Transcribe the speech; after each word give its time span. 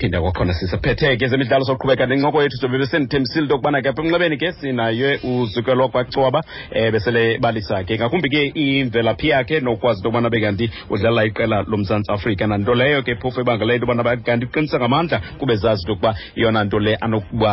phinda 0.00 0.20
kwakhona 0.20 0.52
sisiphethe 0.54 1.16
ke 1.16 1.26
zemidlalo 1.32 1.64
soqhubeka 1.64 2.04
nencoko 2.08 2.42
yethu 2.44 2.56
sobe 2.60 2.76
besendithembisile 2.80 3.44
into 3.46 3.52
yokubana 3.54 3.78
ke 3.80 3.88
apha 3.88 4.02
emnxebeni 4.02 4.36
ke 4.42 4.48
sinaye 4.52 5.10
uzukelwa 5.24 5.86
kwacoba 5.88 6.40
um 6.44 6.76
eh, 6.76 6.90
besele 6.92 7.22
balisa 7.40 7.78
ke 7.88 7.96
ngakumbi 7.96 8.28
ke 8.28 8.42
imvelaphi 8.54 9.28
yakhe 9.32 9.56
nokwazi 9.64 9.98
into 9.98 10.08
yokubana 10.08 10.28
bekanti 10.34 10.68
udlala 10.92 11.22
iqela 11.24 11.64
lomzantsi 11.70 12.12
afrika 12.12 12.44
nanto 12.46 12.74
leyo 12.80 13.00
ke 13.06 13.14
phofu 13.22 13.40
ebangele 13.40 13.72
into 13.76 13.86
yobana 13.88 14.16
kanti 14.26 14.44
uqinisa 14.50 14.76
ngamandla 14.78 15.18
kube 15.40 15.56
zazi 15.64 15.80
into 15.80 15.92
yokuba 15.92 16.10
yona 16.42 16.60
nto 16.68 16.78
le 16.78 16.92
anokuba 17.04 17.50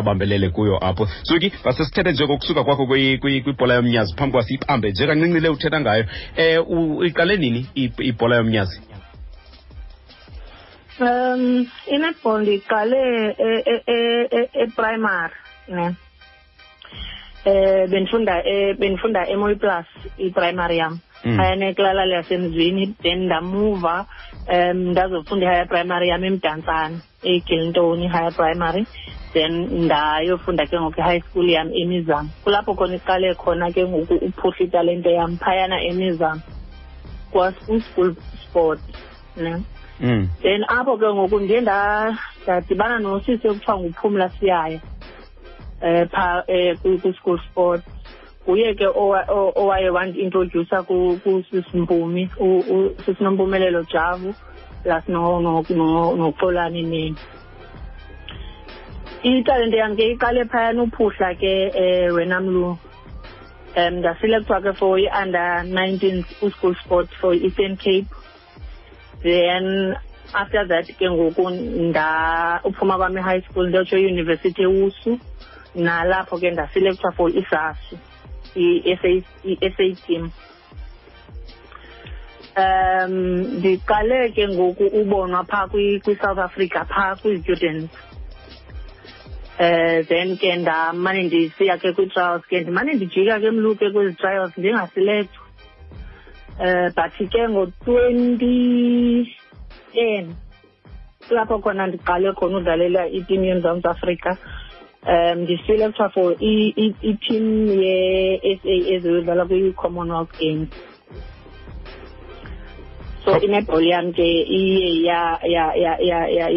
abambelele 0.00 0.48
kuyo 0.50 0.78
apho 0.80 1.04
suki 1.28 1.52
basesithethe 1.64 2.10
nje 2.12 2.24
kokusuka 2.26 2.64
kwakho 2.64 2.86
kwibhola 2.88 3.74
yomnyazi 3.76 4.14
phambi 4.16 4.32
kwasiyibambe 4.32 4.86
nje 4.90 5.04
kancinci 5.06 5.40
le 5.44 5.48
uthetha 5.54 5.78
ngayo 5.80 6.04
um 6.72 7.04
iqale 7.08 7.36
nini 7.36 7.60
ibhola 8.08 8.36
yomnyazi 8.40 8.78
um 11.02 11.42
i-netball 11.86 12.42
ndiqale 12.42 13.00
e-primary 13.38 14.96
e, 14.96 15.04
e, 15.06 15.86
e, 15.86 15.86
ne 15.86 15.94
eh 17.44 17.86
benifunda 17.90 18.34
benifunda 18.80 19.20
emoy 19.34 19.54
plus 19.62 19.86
i-primary 20.24 20.76
yam 20.80 20.94
phaya 21.36 21.52
mm. 21.54 21.58
nekilalali 21.62 22.12
yasemzwini 22.16 22.84
then 23.02 23.20
ndamuva 23.26 23.96
um 24.56 24.76
ndazofunda 24.92 25.44
i-higher 25.46 25.68
primary 25.72 26.06
yam 26.12 26.24
emdantsane 26.30 26.96
egilintoni 27.32 28.06
higher 28.14 28.32
primary 28.40 28.82
then 29.34 29.52
ndayofunda 29.84 30.66
ke 30.66 30.76
ngoku 30.80 31.00
i-high 31.00 31.20
school 31.26 31.48
yam 31.56 31.68
emizamo 31.82 32.28
kulapho 32.44 32.74
khona 32.78 32.94
iqale 32.96 33.34
khona 33.34 33.72
ke 33.74 33.82
ngoku 33.88 34.14
uphuhla 34.26 34.58
italente 34.66 35.10
yam 35.12 35.36
phayana 35.36 35.76
emizamo 35.90 36.40
kwasku-school 37.32 38.10
sport 38.46 38.80
ne 39.36 39.52
Mm. 40.00 40.24
then 40.42 40.64
apho 40.68 40.96
ke 40.96 41.04
ngoku 41.04 41.36
ndiye 41.44 41.60
ndadibana 41.66 42.96
nosisi 42.98 43.44
ekuthiwa 43.46 43.76
nguphumla 43.80 44.26
siyaya 44.40 44.80
um 45.84 46.08
pha 46.08 46.26
um 46.48 46.54
eh, 46.56 46.72
kwi-school 46.80 47.38
sport 47.50 47.82
nguye 48.48 48.72
ke 48.78 48.86
owaye 49.58 49.88
wandiintroduca 49.90 50.82
kusisimpumi 50.88 52.24
sisinompumelelo 53.04 53.82
javu 53.92 54.34
plus 54.82 55.04
noxolani 55.08 56.82
nini 56.82 57.16
italente 59.22 59.76
yam 59.76 59.96
ke 59.96 60.04
iqale 60.12 60.44
phayana 60.48 60.82
uphuhla 60.82 61.36
ke 61.36 61.52
um 61.76 62.16
wena 62.16 62.40
mlu 62.40 62.78
um 63.76 63.94
ndaselekthwa 64.00 64.60
ke 64.64 64.72
for 64.72 64.98
i-under 64.98 65.62
nineteen 65.64 66.24
kwi-school 66.40 66.74
sport 66.80 67.08
for 67.20 67.34
i-eastern 67.34 67.76
cape 67.76 68.08
then 69.24 69.94
after 70.34 70.62
that 70.68 70.86
ke 70.98 71.08
ngoku 71.14 71.44
uphuma 72.68 72.94
kwami 73.00 73.22
high 73.28 73.42
school 73.48 73.66
ndiyotsho 73.68 73.96
eyunivesithi 73.98 74.60
ewusu 74.68 75.10
nalapho 75.86 76.34
ke 76.42 76.48
ndasilecture 76.50 77.14
for 77.16 77.28
isasu 77.30 77.94
i-sa 78.54 79.84
team 80.06 80.22
um 82.62 83.14
ndiqale 83.58 84.32
ke 84.34 84.44
ngoku 84.54 84.84
ubonwa 85.00 85.40
phaa 85.50 85.66
kwi-south 85.70 86.38
africa 86.38 86.84
phaa 86.88 87.14
kwii-students 87.20 87.92
um 89.60 89.66
uh, 89.66 89.96
then 90.10 90.36
ke 90.36 90.50
ndamane 90.60 91.20
ndisiya 91.22 91.78
ke 91.78 91.92
kwii-trials 91.96 92.42
ke 92.48 92.60
ndimane 92.60 92.94
ndijika 92.94 93.40
ke 93.40 93.50
mluke 93.50 93.90
kwezi 93.90 94.14
trials 94.18 94.52
ndingasilethwa 94.58 95.41
Eh, 96.62 96.88
but 96.94 97.10
ke 97.18 97.42
ngo-twenty 97.50 98.54
ten 99.90 100.24
kulapho 101.26 101.58
khona 101.58 101.90
ndiqale 101.90 102.30
khona 102.38 102.62
udlalela 102.62 103.02
itimu 103.10 103.50
yemzantsi 103.50 103.86
afrika 103.90 104.30
um 104.30 105.10
eh, 105.10 105.34
ndiselekthwa 105.42 106.06
for 106.14 106.30
i-team 106.38 107.46
ye-s 107.82 108.60
a 108.64 108.76
eziyodlala 108.94 109.42
kwi-commonwealth 109.50 110.30
games 110.38 110.70
so 113.24 113.30
inebhola 113.42 113.86
yam 113.92 114.06
ke 114.14 114.22
iye 114.46 115.02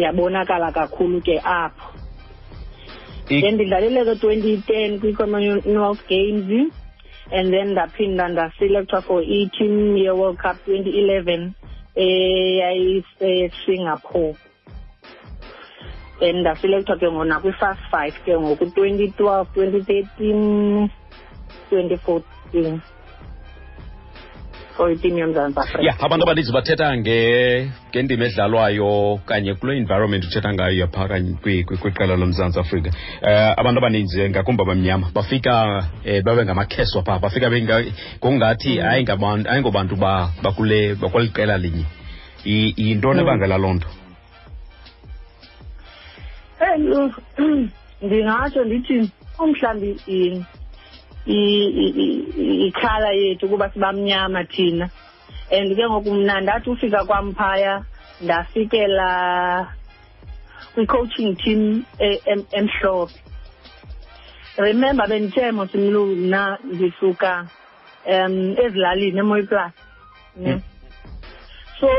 yabonakala 0.02 0.68
kakhulu 0.70 1.18
ke 1.26 1.34
apho 1.42 1.88
then 3.26 3.58
ndidlalele 3.58 4.00
ke 4.06 4.14
twenty 4.22 4.62
ten 4.70 5.02
kwi-commonwealth 5.02 6.06
games 6.06 6.70
and 7.32 7.50
then 7.52 7.70
ndaphinda 7.74 8.24
ndaselectwa 8.32 9.02
for 9.04 9.20
i-team 9.22 9.96
ye-world 9.96 10.38
cup 10.38 10.56
2011 10.68 11.50
eyayisesingapore 12.06 14.28
eh, 14.28 14.34
then 16.20 16.36
ndaselectwa 16.42 16.94
ke 17.00 17.06
ngona 17.12 17.40
kwi-fast 17.42 17.80
five 17.90 18.14
ke 18.24 18.32
ngoku 18.40 18.64
2012 18.64 19.46
2013 19.56 20.88
2014 21.70 22.78
for 24.76 24.92
itim 24.92 25.18
yomzantsi 25.18 25.60
afrika 25.60 25.78
ya 25.80 25.84
yeah, 25.84 26.04
abantu 26.04 26.24
abaninzi 26.24 26.52
bathetha 26.52 26.96
ngendima 26.98 28.24
edlalwayo 28.26 29.18
kanye 29.26 29.54
kule 29.54 29.76
environment 29.78 30.24
uthetha 30.28 30.52
ngayo 30.54 30.76
yaphaa 30.82 31.04
okanye 31.04 31.34
kwiqela 31.80 32.16
lomzantsi 32.16 32.60
afrika 32.60 32.90
um 32.90 33.28
uh, 33.32 33.60
abantu 33.60 33.78
abaninzi 33.80 34.20
ngakumbi 34.30 34.62
abamnyama 34.62 35.06
bafika 35.14 35.84
um 36.08 36.22
babe 36.24 36.44
ngamakheswa 36.44 37.02
phaa 37.06 37.18
bafika 37.18 37.48
ngokungathi 37.50 38.72
mm. 38.80 39.44
ayingobantu 39.50 39.96
bakule 40.42 40.94
bakweli 40.94 41.28
qela 41.36 41.58
linye 41.58 41.84
yintoni 42.76 43.20
mm. 43.22 43.26
ebangela 43.28 43.58
loo 43.58 43.72
nto 43.74 43.88
ndingatsho 48.02 48.64
ndithi 48.64 49.10
umhlawumbi 49.44 49.90
eh, 50.08 50.42
ikhala 51.26 53.10
yethu 53.12 53.48
kuba 53.48 53.70
sibamnyama 53.74 54.44
thina 54.46 54.86
and 55.50 55.74
ke 55.76 55.82
ngoku 55.90 56.10
mna 56.14 56.40
ndathi 56.40 56.70
ufika 56.70 57.04
kwam 57.04 57.34
phaya 57.34 57.82
ndafikela 58.20 59.08
kwi-coaching 60.74 61.34
team 61.42 61.84
e, 61.98 62.10
emhlophe 62.58 63.18
remember 64.58 65.06
bendithe 65.08 65.50
mosimlu 65.52 66.06
mna 66.06 66.42
ndisuka 66.72 67.48
um 68.14 68.34
ezilalini 68.64 69.18
emoyiplas 69.20 69.72
ne 70.42 70.52
mm. 70.54 70.62
so 71.80 71.90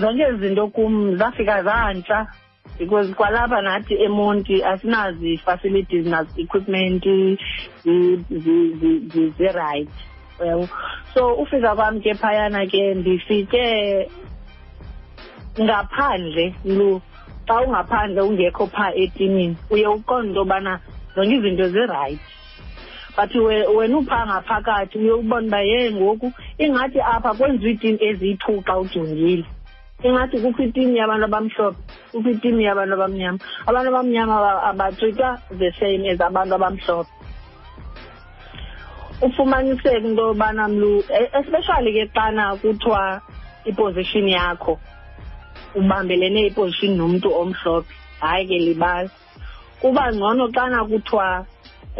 zonke 0.00 0.26
izinto 0.34 0.68
kum 0.74 1.16
zafika 1.18 1.62
zantsha 1.62 2.18
because 2.80 3.10
kwalapha 3.14 3.62
nathi 3.62 3.94
emonti 3.94 4.62
asinazi 4.64 5.36
facilities 5.44 6.06
nazi-equipment 6.06 7.04
zi-right 9.36 9.88
well 10.40 10.68
so 11.14 11.34
ufika 11.42 11.74
kwami 11.74 12.00
ke 12.00 12.14
phayana 12.22 12.64
ke 12.72 12.82
ndifike 12.98 13.64
ngaphandle 15.60 16.54
lu 16.64 17.00
xa 17.48 17.60
ungaphandle 17.60 18.20
ungekho 18.22 18.66
phaa 18.66 18.92
etimini 18.94 19.56
uye 19.70 19.86
uqonde 19.88 20.28
into 20.28 20.38
yobana 20.40 20.80
zonke 21.14 21.36
izinto 21.36 21.66
zirayithi 21.72 22.22
but 23.16 23.34
wena 23.76 23.98
uphaa 23.98 24.24
ngaphakathi 24.26 24.98
uye 24.98 25.12
ubona 25.12 25.46
uba 25.46 25.60
ye 25.60 25.80
ngoku 25.92 26.32
ingathi 26.64 27.00
apha 27.00 27.34
kwenziwa 27.36 27.70
iitim 27.72 27.96
eziyi-two 28.08 28.62
xa 28.66 28.78
ujongile 28.78 29.44
ingathi 30.02 30.36
ku-fifteen 30.40 30.96
yabantu 30.96 31.24
abamhlophe 31.28 31.80
ku-fifteen 32.10 32.56
yabantu 32.66 32.92
abamnyama 32.96 33.40
abantu 33.68 33.88
abamnyama 33.92 34.36
abatrita 34.72 35.28
the 35.60 35.68
same 35.80 36.04
as 36.12 36.20
abantu 36.28 36.52
abamhlophe 36.58 37.10
ufumaniseke 39.26 40.00
into 40.06 40.22
yobana 40.32 40.64
mlu 40.72 40.92
especially 41.40 41.90
ke 41.92 42.04
xana 42.16 42.44
kuthiwa 42.60 43.04
iposition 43.68 44.26
yakho 44.32 44.72
ubambelene 45.76 46.40
iposition 46.48 46.92
nomntu 46.96 47.28
omhlophe 47.40 47.92
hayi 48.24 48.46
ke 48.48 48.56
libali 48.66 49.10
kuba 49.82 50.02
ngcono 50.16 50.44
xana 50.56 50.78
kuthiwa 50.88 51.28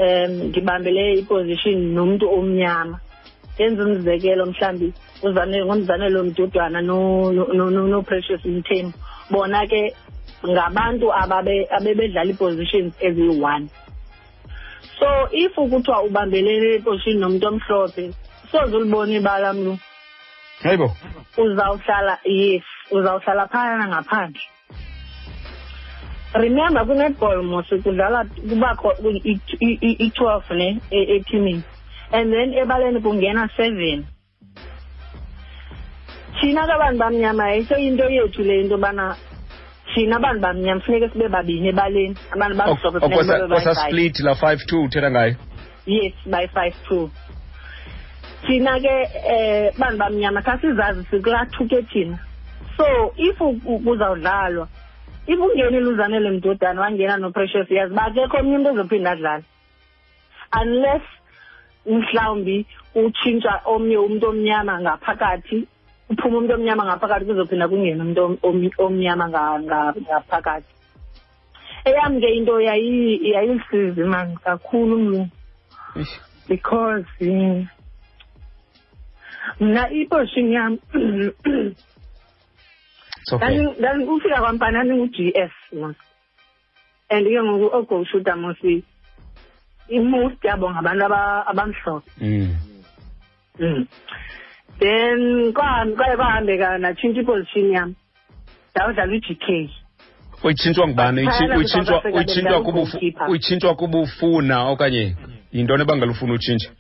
um 0.00 0.32
ndibambele 0.49 1.02
iposition 1.20 1.79
nomntu 1.97 2.25
omnyama 2.37 2.97
ndenza 3.58 3.82
umzekelo 3.85 4.43
mhlawumbi 4.49 4.88
ngonzanelo 5.26 6.25
mdudwana 6.25 6.81
noprecious 7.93 8.44
mthembu 8.44 8.94
bona 9.32 9.61
ke 9.70 9.82
ngabantu 10.49 11.06
abebedlala 11.76 12.31
ii-positions 12.32 12.93
eziyi-one 13.06 13.67
so 14.99 15.06
if 15.43 15.52
kuthiwa 15.55 15.99
ubambelele 16.08 16.67
eposition 16.78 17.17
nomntu 17.20 17.44
omhlophe 17.52 18.05
soze 18.50 18.72
ulibona 18.76 19.12
ibala 19.20 19.49
mlu 19.52 19.75
hayibo 20.64 20.88
uzawuhlala 21.44 22.14
yes 22.25 22.64
uzawuhlala 22.96 23.44
phana 23.52 23.84
ngaphandle 23.93 24.43
remember 26.43 26.82
kwi-netball 26.87 27.38
mos 27.50 27.69
kudlala 27.84 28.19
kubakho 28.49 28.88
i-twelve 30.05 30.50
ne 30.61 30.69
ethimini 30.96 31.62
and 32.16 32.26
then 32.32 32.49
ebaleni 32.62 33.00
kungena 33.05 33.49
seven 33.56 34.00
thina 36.40 36.66
kabantu 36.66 36.98
bamnyama 36.98 37.44
yayise 37.48 37.75
into 37.76 38.02
yethu 38.08 38.40
le 38.42 38.54
into 38.64 38.75
yobana 38.76 39.16
thina 39.94 40.16
abantu 40.16 40.40
bamnyama 40.40 40.81
funeke 40.84 41.12
sibe 41.12 41.28
babini 41.28 41.69
ebaleni 41.72 42.16
abantu 42.34 42.54
bamhlopheokwasasiplit 42.60 44.20
la 44.25 44.34
five 44.42 44.58
two 44.69 44.81
uthetha 44.88 45.10
ngayo 45.10 45.37
yes 45.87 46.14
by 46.26 46.46
five 46.56 46.75
two 46.88 47.04
thina 48.46 48.75
ke 48.84 48.94
eh 49.32 49.72
bantu 49.81 49.98
bamnyama 50.02 50.40
khasizazi 50.48 51.04
sikulathuke 51.12 51.78
thina 51.92 52.16
so 52.76 52.87
if 53.16 53.38
kuzawudlalwa 53.84 54.66
if 55.26 55.38
ungenile 55.40 55.90
uzanele 55.92 56.31
mdodana 56.31 56.81
wangena 56.81 57.16
noprecious 57.16 57.70
yazi 57.70 57.94
bakekho 57.94 58.37
omnye 58.40 58.56
umntu 58.56 58.70
ozophinda 58.70 59.10
adlala 59.12 59.44
unless 60.62 61.04
mhlawumbi 61.87 62.58
utshintsha 62.94 63.60
omnye 63.75 63.98
umntu 64.06 64.25
omnyama 64.32 64.81
ngaphakathi 64.81 65.60
uphume 66.11 66.35
umuntu 66.37 66.53
omnyama 66.55 66.85
ngaphakathi 66.85 67.25
kuzophinda 67.29 67.69
kungena 67.71 68.03
umuntu 68.43 68.77
omnyama 68.85 69.25
ngaphakathi 69.31 70.73
eyami 71.89 72.19
ke 72.23 72.29
into 72.37 72.55
yayisizi 72.67 74.03
mani 74.12 74.33
kakhulu 74.45 74.95
mlungu 75.01 75.25
because 76.49 77.07
eh, 77.21 77.67
mna 79.62 79.83
iposhini 80.01 80.53
yami 80.55 80.79
ufika 84.12 84.37
kwampani 84.43 84.77
andingu-g 84.81 85.17
s 85.35 85.55
and 85.73 85.95
ke 87.27 87.39
ngoku 87.47 87.67
ogoshuta 87.77 88.35
mosi 88.43 88.75
imost 89.89 90.43
yabo 90.45 90.67
ngabantu 90.75 91.05
abamhlophe 91.51 92.11
mm. 92.21 92.49
Mm. 93.61 93.83
then 94.81 95.53
kwahambi 95.53 95.94
kwayebahambe 95.97 96.56
natshintsha 96.79 97.21
ipozishini 97.21 97.75
yam 97.75 97.94
ndawudlala 98.75 99.12
u-g 99.17 99.35
k 99.35 99.71
uyitshintshwa 100.44 100.87
ngubani 100.88 101.21
uyitshintshwa 103.29 103.75
kubufuna 103.75 104.56
okanye 104.73 105.17
yintoni 105.53 105.82
ebangalufuna 105.82 106.32
utshintsha 106.35 106.71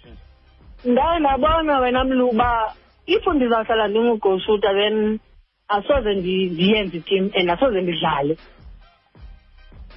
ndaye 0.84 1.18
ndabona 1.20 1.78
wena 1.80 2.04
mluba 2.04 2.72
if 3.06 3.26
ndizawuhlala 3.26 3.88
ndingugoshuta 3.88 4.70
then 4.72 5.20
asoze 5.68 6.14
ndiyenze 6.14 6.96
itim 6.96 7.30
and 7.36 7.50
asoze 7.50 7.80
ndidlale 7.82 8.36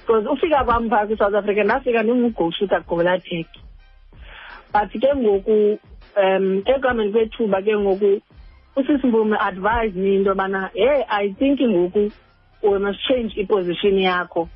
because 0.04 0.28
ufika 0.28 0.64
kwam 0.64 0.90
phaa 0.90 1.06
kwi-south 1.06 1.34
africa 1.34 1.62
ndafika 1.64 2.02
ndingugoshuta 2.02 2.80
gobelatheki 2.80 3.60
but 4.74 4.92
ke 5.00 5.08
ngoku 5.16 5.78
um 6.16 6.46
ekuhambeni 6.64 7.12
kwethuba 7.12 7.58
ke 7.62 7.74
ngoku 7.76 8.20
usisivume 8.76 9.36
advise 9.40 9.92
me 9.94 10.14
into 10.16 10.30
yobana 10.30 10.70
hey 10.74 11.02
i 11.08 11.30
think 11.38 11.60
ngoku 11.60 12.10
we 12.62 12.78
must 12.78 12.98
change 13.08 13.34
iposition 13.36 13.98
yakho 13.98 14.48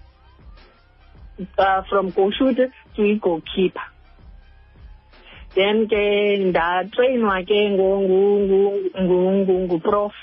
uh, 1.59 1.83
from 1.89 2.13
goalshooter 2.13 2.71
to 2.97 3.05
i-goalkeeper 3.05 3.83
then 5.55 5.87
ke 5.91 6.05
ndatrayinwa 6.39 7.43
ke 7.43 7.71
nguprof 9.51 10.15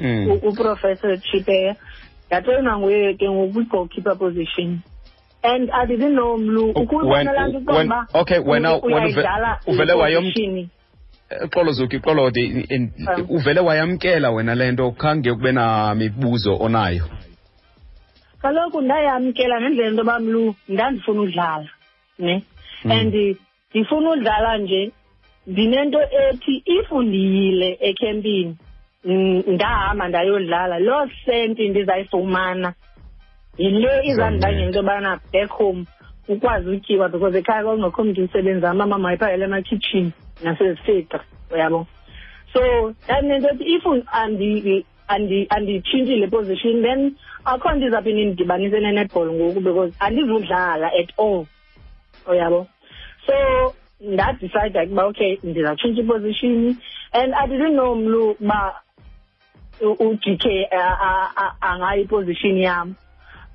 mm. 0.00 0.38
uprofessor 0.42 1.18
chipeya 1.18 1.76
ndatrayinwa 2.26 2.78
nguye 2.78 3.14
ke 3.14 3.26
ngokwi-goalkeeper 3.30 4.18
position 4.18 4.78
and 5.42 5.70
i 5.70 5.84
didn't 5.86 6.12
know 6.12 6.36
mlu 6.38 6.70
ukuyibona 6.70 7.32
laa 7.32 7.48
nto 7.48 7.58
uqoba 7.58 8.06
okay 8.14 8.38
wena 8.38 8.78
uvele 9.72 9.92
wayomshini 9.92 10.68
Xolo 11.50 11.70
Zuki 11.74 11.98
Xolodi 12.04 12.44
uvele 13.28 13.60
wayamkela 13.60 14.28
wena 14.34 14.54
lento 14.60 14.84
khange 15.00 15.30
kube 15.36 15.52
na 15.58 15.66
mibuzo 15.98 16.52
onayo 16.66 17.04
kaloku 18.42 18.78
ndayamkela 18.82 19.54
ngendlela 19.60 19.88
into 19.94 20.00
yoba 20.00 20.14
mlu 20.24 20.42
ndandifuna 20.72 21.20
udlala 21.20 21.70
ne 22.24 22.34
hmm. 22.82 22.90
and 22.94 23.14
ndifuna 23.74 24.08
udlala 24.14 24.50
nje 24.62 24.82
ndinento 25.50 25.98
ethi 26.24 26.54
if 26.76 26.88
ndiyile 27.06 27.70
ekhempini 27.88 28.52
ndahamba 29.54 30.04
ndayodlala 30.08 30.76
loo 30.86 31.04
senti 31.24 31.62
ndizayifumana 31.68 32.68
yile 33.62 33.92
izandibangela 34.10 34.64
into 34.66 34.78
yobana 34.80 35.10
back 35.32 35.50
home 35.58 35.80
ukwazi 36.32 36.66
utyiwa 36.74 37.06
because 37.12 37.34
ekhaya 37.40 37.62
kwakungekho 37.64 38.00
mntu 38.06 38.20
umsebenzi 38.24 38.64
amama 38.72 38.96
mayiphakele 39.04 39.44
emakhitshini 39.48 40.12
nasesithixo 40.44 41.20
uyabo 41.52 41.86
so 42.52 42.94
that 43.08 43.24
means 43.24 43.42
that 43.42 43.56
if 43.60 43.84
andiyitshintshile 45.50 46.30
position 46.36 46.76
then 46.86 47.00
akho 47.46 47.68
nto 47.76 47.84
izawuphi 47.88 48.12
nindidibanise 48.16 48.78
nenetball 48.84 49.28
ngoku 49.36 49.60
because 49.66 49.92
andizudlala 50.04 50.88
at 51.00 51.10
all 51.16 51.46
uyabo 52.30 52.56
oh, 52.56 52.66
so 53.26 53.32
ndadicide 54.08 54.78
ukuba 54.82 55.02
okay 55.10 55.32
ndizawutshintsha 55.46 56.02
iposition 56.02 56.54
and 57.12 57.34
i 57.34 57.46
didn't 57.46 57.72
know 57.78 57.94
mlu 57.94 58.30
uba 58.34 58.82
u-g 60.04 60.24
k 60.36 60.44
angayiposition 61.68 62.56
yam 62.58 62.94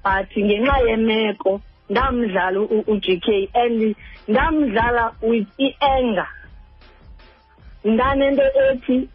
but 0.03 0.31
ngenxa 0.45 0.75
yemeko 0.87 1.61
ndamdlala 1.89 2.59
u-g 2.61 3.19
k 3.19 3.27
and 3.53 3.95
ndamdlala 4.27 5.11
with 5.21 5.47
i-anger 5.59 6.27
nganento 7.85 8.41
ethi 8.71 9.09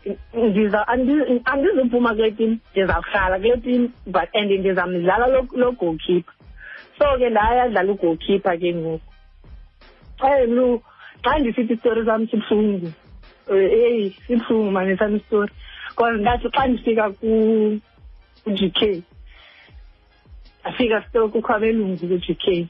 andizuphuma 1.46 2.14
kule 2.14 2.30
tim 2.30 2.58
ndizawuhlala 2.74 3.36
kule 3.38 3.56
tim 3.62 3.88
but 4.06 4.28
and 4.34 4.50
ndizamdlala 4.50 5.26
lo 5.56 5.72
goalkeeper 5.72 6.34
so 6.98 7.06
ke 7.20 7.30
ndayadlala 7.30 7.92
ugoalkeeper 7.92 8.58
ke 8.58 8.74
ngoku 8.74 9.12
elu 10.40 10.82
xa 11.24 11.38
ndisithi 11.38 11.72
isitori 11.72 12.02
sam 12.06 12.26
sibuhlungu 12.28 12.90
eyi 13.54 14.10
sibuhlungu 14.26 14.70
mane 14.70 14.96
sam 14.96 15.16
isitori 15.16 15.52
cause 15.96 16.18
ndathi 16.20 16.48
xa 16.50 16.66
ndifika 16.66 17.04
ku-g 17.14 18.60
k 18.74 18.80
ndafika 20.64 21.28
kukho 21.30 21.52
abelungu 21.54 21.96
ku-g 22.02 22.34
k 22.34 22.66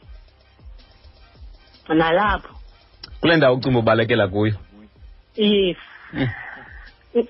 nalapho 1.88 2.52
kule 3.20 3.36
ndawo 3.36 3.56
ucinga 3.56 3.78
ubalekela 3.78 4.28
kuyo 4.28 4.54
yes 5.36 5.76
eh. 6.14 6.28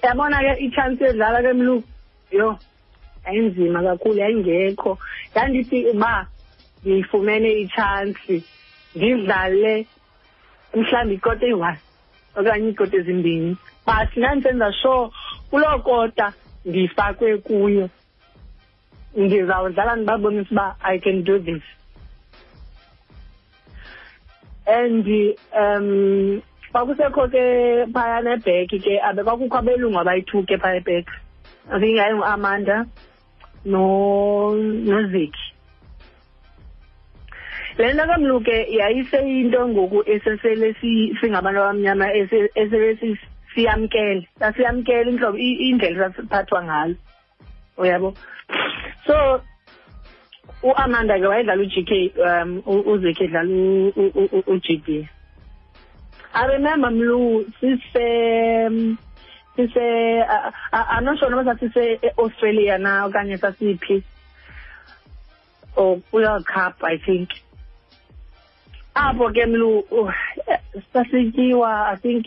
yabona 0.05 0.39
ke 0.47 0.53
i-chance 0.69 1.03
yodlala 1.03 1.39
ke 1.47 1.53
mlu 1.59 1.77
yo 2.31 2.49
yayinzima 3.27 3.81
kakhulu 3.87 4.19
yayingekho 4.23 4.93
yandithi 5.35 5.81
ma 6.03 6.13
ngiyifumene 6.85 7.49
i-chance 7.65 8.29
ngidlale 8.97 9.75
mhlawumbi 10.77 11.15
ikota 11.19 11.45
eyi-one 11.49 11.79
okanye 12.39 12.69
iikota 12.71 12.95
ezimbini 13.01 13.51
but 13.87 14.11
ndandisenza 14.19 14.69
sure 14.83 15.03
kuloo 15.51 15.79
kota 15.89 16.27
ndifakwe 16.65 17.31
kuyo 17.47 17.85
ndizawudlala 19.17 19.93
ndibabonisa 19.97 20.53
uba 20.55 20.67
i 20.93 20.97
can 21.05 21.25
do 21.25 21.35
this 21.39 21.63
and 24.67 25.07
um 25.63 25.89
kwakusekho 26.73 27.25
ke 27.31 27.43
phayana 27.95 28.35
ebheki 28.39 28.79
ke 28.83 28.95
abe 29.09 29.23
kwakukho 29.23 29.57
abelungu 29.61 29.99
abayi-two 30.01 30.43
ke 30.49 30.57
phaya 30.63 30.81
ebheki 30.81 31.15
abingayengu-amanda 31.75 32.77
noziki 33.65 35.45
le 37.79 37.87
nto 37.95 38.05
kamluke 38.11 38.57
yayiseyinto 38.79 39.61
ngoku 39.73 39.99
esesele 40.15 40.69
singabantu 41.21 41.59
abamnyama 41.63 42.07
esele 42.59 43.11
siyamkele 43.55 44.21
sasiyamkele 44.41 45.07
intlobo 45.11 45.37
indlela 45.67 46.05
sasiphathwa 46.11 46.61
ngayo 46.67 46.97
uyabo 47.81 48.09
so 49.07 49.15
uamanda 50.67 51.19
ke 51.21 51.27
wayedlala 51.29 51.63
u-g 51.67 51.75
k 51.89 52.13
um 52.17 52.51
uzeki 52.67 53.23
edlala 53.25 53.51
u-g 54.53 54.69
b 54.87 55.07
I 56.37 56.45
remember 56.53 56.89
Mlu, 56.89 57.47
sise 57.63 58.99
since 59.57 59.73
uh, 59.75 60.51
I'm 60.71 61.03
not 61.05 61.19
sure 61.19 61.31
noma 61.31 61.57
say 61.73 61.99
Australia 62.19 62.77
na 62.77 63.09
okanye 63.09 63.39
sasiphi. 63.41 64.05
Oh, 65.79 66.03
World 66.13 66.45
cup 66.47 66.77
I 66.85 66.99
think. 67.07 67.31
Apho 68.95 69.31
ke 69.33 69.47
Mlu 69.49 69.73
sasityiwa 70.93 71.93
I 71.93 71.97
think 72.05 72.27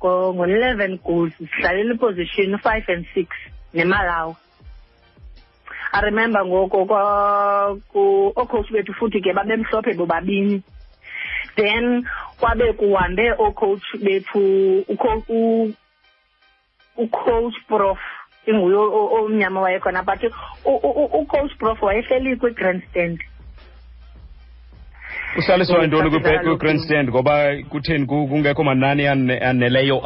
ngo-11 0.00 1.02
goals 1.02 1.32
sidlalela 1.42 1.94
iposition 1.98 2.54
5 2.62 2.92
and 2.94 3.04
6 3.16 3.26
nemalawi 3.74 4.36
i 5.92 6.00
remember 6.06 6.38
ngoko 6.46 6.86
ku 7.90 8.30
ocoach 8.36 8.70
bethu 8.70 8.92
futhi 8.94 9.18
ke 9.20 9.32
babemhlophe 9.34 9.94
bobabini 9.98 10.62
then 11.58 11.84
kwabe 12.40 12.72
kuhambe 12.78 13.26
oocoach 13.38 13.86
bethu 14.04 14.42
ucoach 17.02 17.54
prof 17.68 17.98
inguyo 18.46 18.82
omnyama 19.18 19.60
wayekhona 19.60 20.02
but 20.06 20.22
ucoach 21.20 21.52
prof 21.58 21.82
wayehleli 21.82 22.36
kwi 22.36 22.50
grand 22.54 22.82
stand 22.90 23.18
ntoni 25.84 26.20
kwi-grand 26.44 26.80
stand 26.86 27.10
ngoba 27.10 27.56
kutheni 27.68 28.06
kungekho 28.06 28.64
manani 28.64 29.06
aneleyo 29.42 29.98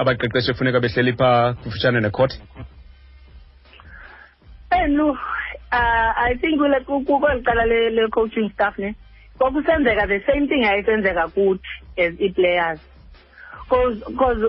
abaqeqeshi 0.00 0.50
efuneka 0.54 0.80
behleli 0.80 1.12
phaa 1.12 1.52
kufutshane 1.52 2.00
nekhote 2.00 2.36
enu 4.84 5.10
uh, 5.10 6.10
i 6.28 6.34
think 6.38 6.58
kweli 6.58 7.42
cala 7.42 7.66
le-coaching 7.66 8.50
staff 8.54 8.78
ne 8.78 8.94
kwakusenzeka 9.38 10.06
the 10.06 10.20
same 10.26 10.46
thing 10.48 10.62
yayisenzeka 10.64 11.28
kuthi 11.28 11.64
as 11.98 12.14
i-players 12.20 12.80
cause 13.68 14.00
cause 14.18 14.42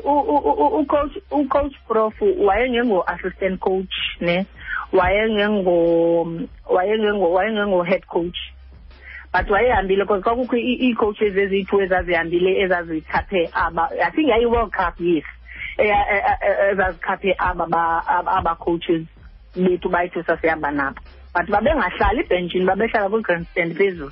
ucoach 1.40 1.74
prof 1.88 2.14
wayengengo-assistant 2.48 3.60
coach 3.60 3.96
ne 4.22 4.46
wayengengo 4.92 6.48
wayengengo 6.76 7.28
wayengengo-head 7.36 8.04
coach 8.08 8.36
but 9.34 9.48
wayehambile 9.50 10.06
cause 10.06 10.24
kwakukho 10.24 10.56
ii-coaches 10.60 11.38
eziyi 11.38 11.66
ezazihambile 11.84 12.50
ezazikhaphe 12.64 13.42
aba 13.54 13.90
i 14.08 14.12
think 14.12 14.28
yayi-world 14.30 14.72
cup 14.72 15.00
yes 15.00 15.26
ezazikhaphe 16.72 17.32
aba 17.40 18.08
aba-coaches 18.38 19.04
bethu 19.56 19.90
bayithi 19.90 20.24
sasihamba 20.28 20.72
nabo 20.72 21.00
but 21.36 21.48
babengahlali 21.50 22.22
ibhentshini 22.28 22.66
babehlala 22.68 23.10
kwi-grand 23.10 23.48
stand 23.48 23.72
phezulu 23.76 24.12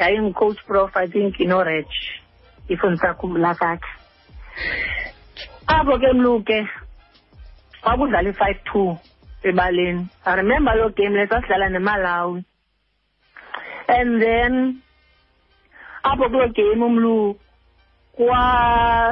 dying 0.00 0.32
coach 0.32 0.56
prof 0.64 0.96
i 0.96 1.04
think 1.12 1.36
inorage 1.44 1.96
ifoni 2.72 2.96
sakhumbula 3.02 3.52
kakhe 3.60 3.92
apho 5.74 5.94
ke 6.04 6.12
mluke 6.20 6.58
kwakudlala 7.84 8.30
i-five 8.32 8.60
two 8.72 8.88
ebaleni 9.50 10.08
i 10.24 10.36
remember 10.40 10.74
loo 10.80 10.88
game 11.00 11.16
le 11.20 11.26
sasidlala 11.32 11.68
nemalawi 11.76 12.40
and 13.98 14.22
then 14.24 14.52
apho 16.12 16.24
kuloo 16.32 16.48
game 16.60 16.82
umlu 16.88 17.16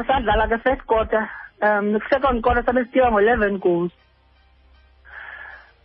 sadlala 0.09 0.49
ke 0.51 0.57
first 0.65 0.83
quarter 0.93 1.25
um 1.65 1.93
second 2.13 2.41
quarter 2.45 2.65
sabesityiwa 2.71 3.11
ngo-eleven 3.13 3.61
goals 3.69 3.93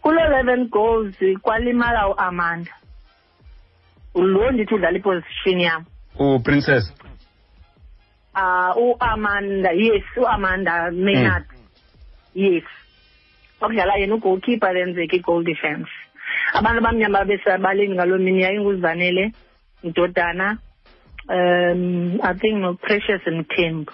kuloo 0.04 0.26
eleven 0.32 0.68
goals 0.78 1.16
kwalimala 1.44 2.08
uamanda 2.14 2.72
lo 4.16 4.52
ndithi 4.52 4.74
udlala 4.76 4.98
iposition 4.98 5.60
yam 5.60 5.82
uprincess 6.20 6.86
uh 8.36 8.74
uamanda 8.78 9.70
yes 9.72 10.04
uamanda 10.18 10.74
maynard 10.92 11.46
mm. 11.46 12.44
yes 12.44 12.64
okudlala 13.62 13.94
yena 14.02 14.16
ugoalkeeper 14.16 14.72
lenzeka 14.76 15.16
i-goal 15.18 15.44
defense 15.50 15.90
abantu 16.58 16.80
abamnyama 16.82 17.20
besebaleni 17.30 17.96
ngaloo 17.96 18.20
mini 18.26 18.42
yayinguzanele 18.44 19.24
mdodana 19.84 20.48
um 21.30 22.20
i 22.22 22.34
think 22.40 22.54
noprecious 22.66 23.24
mthembu 23.28 23.92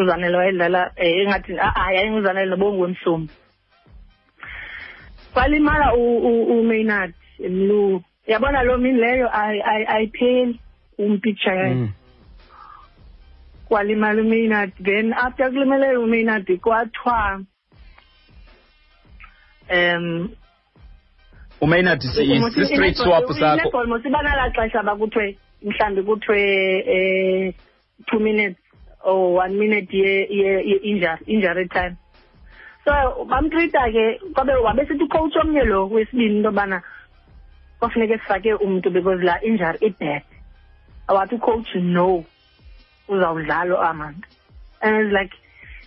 uzanele 0.00 0.36
wayedlala 0.36 0.82
um 0.96 1.04
engathi 1.20 1.52
hayi 1.56 1.60
ah, 1.60 1.74
ah, 1.76 1.86
ayinguzanele 2.00 2.48
nobongu 2.50 2.82
wemsomi 2.82 3.28
kwalimala 5.34 5.94
umaynard 6.56 7.14
mlu 7.50 8.02
yabona 8.26 8.62
loo 8.62 8.78
mini 8.78 8.98
leyo 9.00 9.28
ayipheli 9.88 10.58
umpicture 10.98 11.74
mm. 11.74 11.88
kwalimala 13.68 14.22
umaynard 14.22 14.72
then 14.82 15.12
after 15.12 15.50
kulimeleyo 15.52 16.02
umaynard 16.02 16.46
kwathiwa 16.60 17.42
um 19.74 20.30
umaynard 21.60 22.00
si-straight 22.02 22.96
swap 22.96 23.28
sakho 23.28 23.56
negolmo 23.64 23.98
sibanala 24.02 24.50
xesha 24.54 24.82
bakuthiwe 24.82 25.38
mhlawumbi 25.62 26.02
kuthiwe 26.02 26.44
um 26.82 26.92
eh, 26.92 27.52
two 28.10 28.18
minutes 28.18 28.60
or 29.04 29.34
one 29.38 29.54
minute 29.54 29.92
ye-injury 29.96 31.68
time 31.70 31.94
so 32.84 33.24
bamtrita 33.30 33.86
ke 33.94 34.18
kwabe 34.34 34.54
wabesithi 34.54 35.08
coach 35.08 35.36
omnye 35.36 35.64
lo 35.64 35.86
wesibini 35.88 36.36
into 36.36 36.48
yobana 36.48 36.82
kwafuneke 37.80 38.18
sifake 38.18 38.54
umuntu 38.54 38.90
because 38.90 39.22
la 39.22 39.38
injury 39.44 39.78
ibhad 39.82 40.22
awathi 41.08 41.34
ucoach 41.36 41.74
no 41.76 42.24
uzawudlalo 43.08 43.76
amantu 43.82 44.28
ah, 44.82 44.86
and 44.88 45.06
it's 45.06 45.12
like 45.12 45.32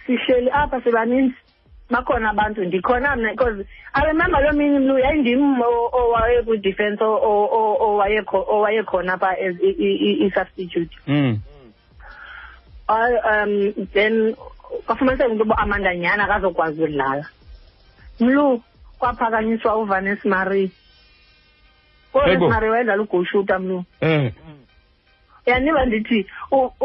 sihleli 0.05 0.49
apha 0.53 0.79
sebaninzi 0.81 1.35
bakhona 1.89 2.29
abantu 2.31 2.61
ndikhona 2.65 3.15
mna 3.15 3.29
because 3.31 3.65
i 3.93 4.05
remember 4.05 4.37
loo 4.43 4.53
mini 4.53 4.79
mlu 4.79 4.99
yayindim 4.99 5.61
owaye 5.61 6.41
kwidefense 6.45 7.01
owayekhona 7.03 9.17
pha 9.17 9.29
as 9.33 9.55
i-substitute 9.57 10.93
mm. 11.07 11.39
um 12.87 13.51
then 13.93 14.35
kwafumaniseka 14.85 15.29
into 15.29 15.43
yoba 15.43 15.57
amandanyana 15.57 16.23
akazokwazi 16.23 16.83
udlala 16.83 17.25
mlu 18.19 18.61
kwaphakanyiswa 18.99 19.75
uvanes 19.75 20.25
marie 20.25 20.71
uvalensinari 22.13 22.69
wayedlala 22.69 23.01
ugoshuta 23.03 23.59
mnu 23.59 23.79
eh. 24.01 24.33
yaniba 25.45 25.85
ndithi 25.85 26.19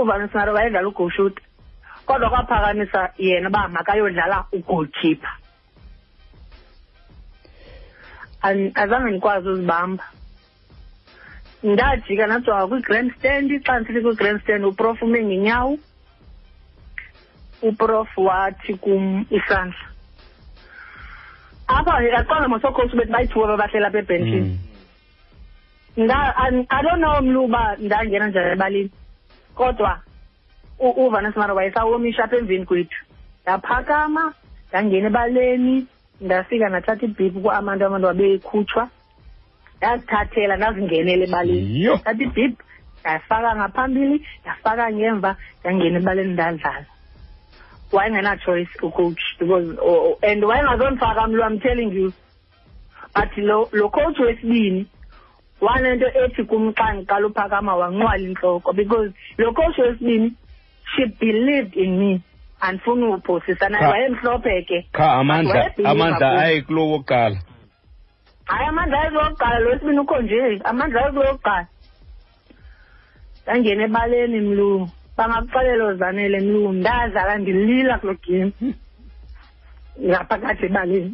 uvalensinari 0.00 0.50
wayedlala 0.56 0.88
ugoshuta 0.88 1.40
kodwa 2.06 2.30
kwaphakamisa 2.30 3.00
yena 3.18 3.48
uba 3.48 3.68
makayodlala 3.68 4.36
ugoalkeeper 4.56 5.30
azange 8.82 9.10
ndikwazi 9.10 9.48
uzibamba 9.52 10.04
ndajika 11.62 12.22
ndajonga 12.26 12.66
kwi-grand 12.70 13.10
stand 13.16 13.48
xa 13.64 13.72
ndisithi 13.80 14.00
kwi-grand 14.04 14.40
stand 14.44 14.62
uprof 14.64 15.02
ume 15.02 15.20
ngenyawo 15.24 15.78
uprof 17.62 18.08
wathi 18.28 18.72
kum 18.76 19.24
isandla 19.30 19.86
apha 21.66 21.92
aqonda 22.20 22.48
masokhosi 22.48 22.96
bethu 22.98 23.12
bayithuba 23.12 23.46
babahlela 23.46 23.86
apha 23.88 23.98
ebhentini 24.04 24.40
mm. 24.40 24.68
i 25.96 26.80
don't 26.82 26.98
know 27.00 27.20
mna 27.22 27.40
uba 27.42 27.76
ndangena 27.76 28.26
njani 28.28 28.52
ebalini 28.52 28.90
kodwa 29.54 30.00
uvanas 30.96 31.36
mara 31.36 31.54
wayesawomisha 31.54 32.24
apha 32.24 32.36
emveni 32.36 32.66
kwethu 32.66 32.96
ndaphakama 33.42 34.34
ndangena 34.68 35.06
ebaleni 35.06 35.86
ndafika 36.20 36.68
ndathatha 36.68 37.06
ibhiphu 37.06 37.40
ku-amantu 37.40 37.84
abantu 37.86 38.06
wabeyikhutshwa 38.06 38.88
ndazithathela 39.76 40.56
ndazingenela 40.56 41.24
ebaleni 41.24 41.86
ndathatha 41.86 42.22
ibhiphu 42.24 42.62
ndafaka 43.00 43.50
ngaphambili 43.56 44.16
ndafaka 44.42 44.84
ngemva 44.92 45.30
ndangena 45.60 45.98
ebaleni 46.00 46.32
ndadlala 46.32 46.86
wayengenachoice 47.94 48.74
ucoach 48.86 49.22
because 49.38 49.68
and 50.30 50.42
wayengazondifaka 50.44 51.28
mlwam 51.28 51.58
telling 51.60 51.90
you 51.98 52.12
but 53.16 53.30
lo 53.72 53.88
coach 53.90 54.18
wesibini 54.18 54.86
one 55.60 55.86
nto 55.94 56.06
ethi 56.22 56.42
kum 56.50 56.64
xa 56.78 56.86
ndiqala 56.94 57.26
uphakama 57.30 57.72
wanqwala 57.80 58.18
intloko 58.28 58.68
because 58.78 59.08
lo 59.38 59.48
coach 59.58 59.76
wesibini 59.82 60.28
she 60.94 61.02
believed 61.20 61.74
in 61.84 61.92
me 62.00 62.10
andifuni 62.66 63.04
uphosisa 63.14 63.66
naye 63.72 63.86
wayemhlophe 63.92 64.54
ke 64.68 64.78
qha 64.96 65.06
amandla 65.20 65.62
amandla 65.90 66.28
aye 66.42 66.56
kulo 66.66 66.82
wokuqala 66.92 67.36
hayi 68.50 68.66
amandla 68.72 68.96
aye 69.00 69.08
kulo 69.10 69.22
wokuqala 69.26 69.56
lo 69.64 69.68
wesibini 69.70 69.98
ukho 70.02 70.16
nje 70.24 70.40
amandla 70.70 70.98
aye 71.02 71.10
kulo 71.14 71.24
wokuqala 71.30 71.64
ndangena 73.42 73.82
ebaleni 73.88 74.38
mlungu 74.48 74.86
bangakuxelela 75.16 75.84
ozanele 75.92 76.36
mlungu 76.46 76.70
ndazala 76.80 77.32
ndilila 77.38 77.94
kulo 78.00 78.14
game 78.22 78.50
ngaphakathi 80.08 80.64
ebaleni 80.70 81.12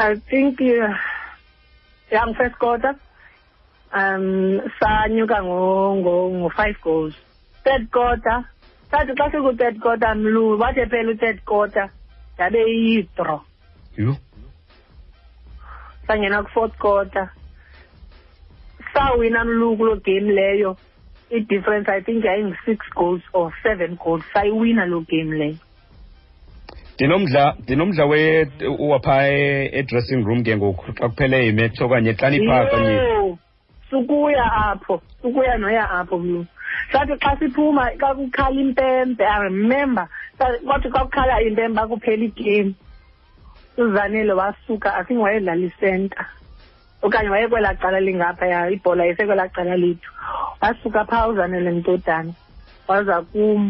I 0.00 0.14
think 0.30 0.60
uh, 0.60 0.94
young 2.12 2.32
first 2.38 2.56
quarter 2.62 2.92
um 3.98 4.24
sanyuka 4.78 5.38
ngo 5.42 5.62
ngo 5.98 6.12
ngo 6.38 6.48
5 6.54 6.84
goals 6.86 7.14
third 7.64 7.84
quarter 7.90 8.38
sathi 8.90 9.10
xa 9.18 9.26
siku 9.32 9.52
third 9.58 9.76
quarter 9.82 10.12
mlulu 10.22 10.54
bathe 10.60 10.84
phela 10.92 11.10
u 11.10 11.16
third 11.22 11.38
quarter 11.50 11.86
yabe 12.38 12.60
yidro 12.84 13.36
yho 14.00 14.14
sangena 16.06 16.44
ku 16.46 16.50
fourth 16.54 16.76
quarter 16.84 17.26
sawina 18.94 19.40
mlulu 19.48 19.68
kulo 19.78 19.94
game 20.06 20.28
leyo 20.38 20.70
i 21.30 21.38
difference 21.50 21.88
i 21.90 22.00
think 22.06 22.18
yaying 22.28 22.52
6 22.70 22.78
goals 22.98 23.22
or 23.38 23.48
7 23.66 23.98
goals 24.04 24.22
sayiwina 24.34 24.84
lo 24.92 24.98
game 25.10 25.32
leyo 25.40 25.58
ndinomdla 26.98 27.44
ndinomdla 27.62 28.02
wapha 28.90 29.16
e-dressing 29.78 30.22
room 30.26 30.42
ke 30.42 30.52
ngoku 30.58 30.86
xa 30.98 31.06
kuphele 31.08 31.38
imetch 31.50 31.76
okanye 31.84 32.10
etlani 32.12 32.38
park 32.48 32.66
kanye 32.72 32.96
sukuya 33.90 34.44
apho 34.66 34.94
sukuya 35.22 35.54
noya 35.62 35.84
apho 35.98 36.16
mnu 36.22 36.40
sathi 36.92 37.14
xa 37.22 37.32
siphuma 37.38 37.84
xa 38.00 38.08
kukhala 38.18 38.58
impempe 38.66 39.24
i 39.26 39.38
remember 39.48 40.04
kwathi 40.66 40.88
xa 40.94 41.00
kukhala 41.06 41.34
impempe 41.48 41.80
kuphela 41.90 42.24
igame 42.28 42.72
uzanele 43.82 44.32
wasuka 44.40 44.88
asingi 44.98 45.20
wayedlala 45.24 45.62
isenta 45.68 46.22
okanye 47.04 47.28
wayekwelaa 47.34 47.78
cala 47.82 47.98
lingaphaya 48.06 48.58
ibhola 48.74 49.02
yasekwelaa 49.08 49.54
cala 49.56 49.74
lethu 49.82 50.10
wasuka 50.60 51.00
phaa 51.10 51.24
uzanele 51.30 51.70
mntodana 51.76 52.32
waza 52.88 53.16
kum 53.30 53.62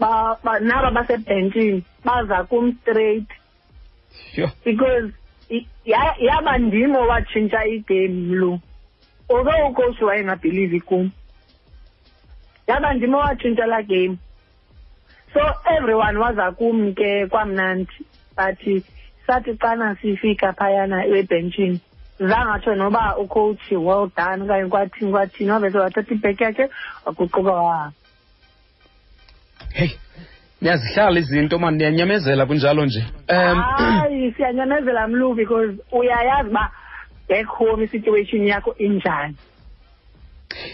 naba 0.00 0.90
basebhentshini 0.94 1.84
baza 2.04 2.46
kum 2.48 2.78
straight 2.82 3.26
sure. 4.34 4.52
because 4.64 5.12
yaba 5.84 6.58
ndim 6.58 6.94
owatshintsha 7.00 7.60
igame 7.76 8.34
lo 8.40 8.60
although 9.28 9.68
ucoach 9.70 10.00
wayengabhilivi 10.02 10.80
kum 10.86 11.10
yaba 12.68 12.94
ndim 12.94 13.14
owatshintsha 13.14 13.66
laa 13.66 13.82
game 13.82 14.18
so 15.34 15.40
everyone 15.76 16.16
waza 16.18 16.52
kum 16.58 16.94
ke 16.94 17.26
kwamnandi 17.30 17.92
but 18.36 18.62
sathi 19.26 19.52
xana 19.60 19.96
sifika 20.02 20.52
phayana 20.58 20.98
ebhentshini 21.06 21.80
zangatsho 22.20 22.74
noba 22.74 23.16
ucoach 23.22 23.66
well 23.86 24.06
done 24.16 24.42
okanye 24.42 24.68
kwathini 24.70 25.10
kwathini 25.12 25.50
wabe 25.52 25.70
sewathatha 25.70 26.14
ibheki 26.14 26.42
yakhe 26.44 26.64
waguquka 27.04 27.40
wahamba 27.40 27.94
hey 29.74 29.90
niyazihlala 30.62 31.18
izinto 31.20 31.58
mani 31.58 31.76
niyanyamezela 31.78 32.46
kunjalo 32.46 32.82
nje 32.86 33.02
um 33.32 33.58
hayi 33.76 34.32
siyanyamezela 34.36 35.08
mlu 35.08 35.34
because 35.34 35.72
uyayazi 35.92 36.48
uba 36.50 36.70
back 37.28 37.46
home 37.46 37.84
isituation 37.84 38.46
yakho 38.46 38.72
injani 38.78 39.34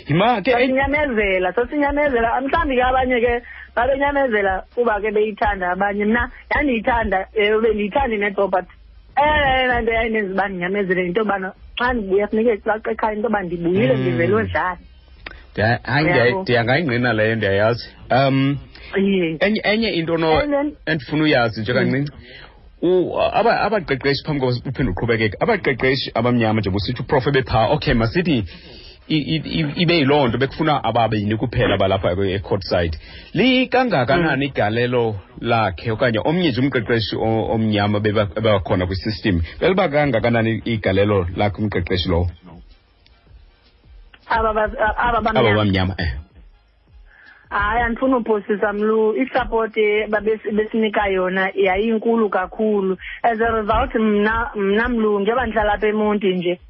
yima 0.08 0.42
ke 0.42 0.50
eh, 0.50 0.66
sinyamezela 0.68 1.52
sasinyamezela 1.52 2.28
mhlawumbi 2.40 2.76
ke 2.76 2.82
abanye 2.88 3.18
ke 3.24 3.34
babenyamezela 3.76 4.52
kuba 4.74 4.94
ke 5.02 5.10
beyithanda 5.14 5.70
abanye 5.72 6.04
mna 6.04 6.22
yandiyithanda 6.54 7.26
ewe 7.34 7.54
eh, 7.56 7.62
bendiyithandi 7.62 8.16
nedo 8.16 8.48
but 8.52 8.66
eyona 9.22 9.74
nto 9.80 9.92
yayindenza 9.98 10.32
uba 10.34 10.46
ndinyamezele 10.48 11.00
into 11.06 11.20
yobana 11.20 11.48
xa 11.78 11.86
ndibuya 11.92 12.26
funeke 12.30 12.52
baxa 12.68 12.90
ekhaya 12.94 13.14
into 13.14 13.26
yoba 13.28 13.40
ndibuyile 13.42 13.94
ndivelwe 13.96 14.42
hmm. 14.42 14.50
dlala 14.50 14.78
ndiyangayingqina 15.62 17.10
leyo 17.18 17.34
ndiyayazi 17.36 17.84
um 18.18 18.38
enye 19.46 19.60
enye 19.72 19.90
into 19.98 20.14
no 20.22 20.28
endifuna 20.90 21.22
uyazi 21.26 21.58
nje 21.60 21.72
kancinci 21.76 22.12
abaqeqeshi 23.66 24.20
phambi 24.26 24.40
koba 24.46 24.54
uphinde 24.70 24.90
uqhubekeke 24.94 25.36
abaqeqeshi 25.44 26.08
abamnyama 26.18 26.58
nje 26.60 26.70
busithi 26.74 27.00
uprof 27.04 27.24
ebephaa 27.30 27.66
okay 27.74 27.94
masithi 28.02 28.36
ibe 29.82 29.94
yiloo 30.00 30.24
nto 30.28 30.36
bekufuna 30.42 30.72
ababini 30.88 31.34
kuphela 31.42 31.74
balapha 31.82 32.10
ecourtside 32.36 32.94
likangakanani 33.38 34.44
mm. 34.46 34.50
igalelo 34.50 35.04
lakhe 35.50 35.88
okanye 35.94 36.20
omnye 36.28 36.48
nje 36.50 36.60
umqeqeshi 36.62 37.14
omnyama 37.54 37.96
bebakhona 38.04 38.84
kwisystem 38.88 39.36
beliba 39.60 39.84
kangakanani 39.92 40.52
igalelo 40.72 41.18
lakhe 41.38 41.58
umqeqeshi 41.62 42.08
lowo 42.12 42.26
ababamnyama 44.30 45.94
eh 45.98 46.08
hayi 47.50 47.82
andifuna 47.82 48.16
uphosisa 48.16 48.72
mlu 48.72 49.14
isupport 49.22 49.74
besinika 50.54 51.06
yona 51.08 51.50
yayinkulu 51.54 52.28
kakhulu 52.30 52.98
as 53.22 53.40
a 53.40 53.50
result 53.52 53.94
mna 53.94 54.50
mna 54.54 54.88
mlu 54.92 55.12
njengoba 55.20 55.46
ndihlala 55.46 55.72
apha 55.72 55.86
emonti 55.86 56.34
nje 56.34 56.60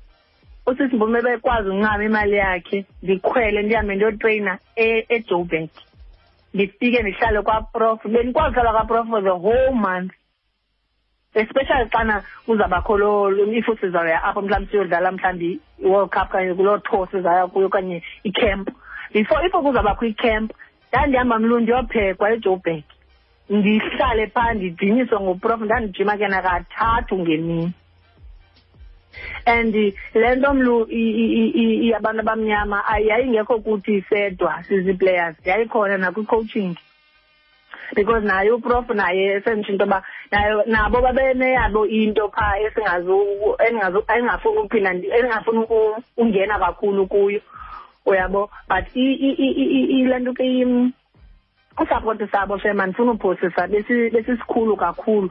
usisi 0.66 0.96
mbume 0.96 1.22
bekwazi 1.22 1.68
uncama 1.70 2.04
imali 2.04 2.36
yakhe 2.44 2.78
ndikhwele 3.02 3.58
ndihambe 3.62 3.92
ndiyotreyina 3.94 4.52
ejobek 5.16 5.70
ndifike 6.54 7.02
ndihlale 7.02 7.42
kwaprof 7.46 8.00
bendikwazi 8.12 8.52
uhlala 8.56 8.72
kwaprof 8.72 9.06
for 9.10 9.22
the 9.22 9.30
whole 9.42 9.70
month 9.70 10.12
especially 11.34 11.88
xana 11.90 12.22
uzabakho 12.46 12.98
loo 12.98 13.52
if 13.52 13.64
sizawuya 13.80 14.22
apho 14.22 14.42
mhlawumbi 14.42 14.70
siyodlala 14.70 15.12
mhlawumbi 15.12 15.60
iworld 15.84 16.10
cup 16.10 16.30
kanye 16.30 16.54
kuloo 16.54 16.78
tour 16.84 17.08
sizaya 17.10 17.46
kuyo 17.46 17.66
okanye 17.66 18.02
icamp 18.24 18.68
before 19.12 19.44
if 19.46 19.52
kuzawubakho 19.52 20.04
icamp 20.12 20.52
ndandihamba 20.88 21.38
mlu 21.38 21.60
ndiyophekwa 21.60 22.30
ejoburg 22.34 22.84
ndihlale 23.50 24.26
phaa 24.26 24.54
ndijinyiswe 24.54 25.18
nguprof 25.20 25.60
ndandijima 25.60 26.16
ke 26.16 26.28
nakathathu 26.28 27.18
ngemini 27.18 27.72
and 29.46 29.74
le 30.14 30.28
nto 30.36 30.54
mlu 30.54 30.76
abantu 31.98 32.20
abamnyama 32.22 32.78
yayingekho 33.08 33.58
kuthi 33.58 34.02
sedwa 34.08 34.62
sizii 34.62 35.06
yayikhona 35.48 35.98
nakwi-coaching 35.98 36.74
because 37.92 38.22
naye 38.24 38.48
uprof 38.50 38.88
naye 38.88 39.36
esentsho 39.36 39.72
into 39.72 39.84
yoba 39.84 40.02
nabo 40.66 40.98
babeneyabo 41.04 41.84
into 41.88 42.28
phaa 42.28 42.56
engingafuni 43.60 44.58
ukuphinda 44.62 44.90
engingafuni 44.92 45.66
ungena 46.16 46.58
kakhulu 46.58 47.06
kuyo 47.06 47.40
uyabo 48.06 48.50
but 48.68 48.86
le 48.94 50.18
nto 50.20 50.32
ke 50.32 50.92
usapoti 51.82 52.26
sabo 52.32 52.58
shema 52.58 52.86
ndifuna 52.86 53.12
uphosisa 53.12 53.66
besisikhulu 53.68 54.76
kakhulu 54.76 55.30